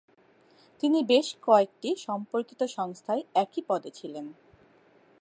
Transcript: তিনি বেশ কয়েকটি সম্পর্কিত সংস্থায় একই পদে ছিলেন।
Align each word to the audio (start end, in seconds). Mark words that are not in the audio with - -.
তিনি 0.83 0.99
বেশ 1.03 1.27
কয়েকটি 1.41 1.89
সম্পর্কিত 1.97 2.61
সংস্থায় 2.77 3.23
একই 3.35 3.61
পদে 3.67 3.91
ছিলেন। 3.91 4.25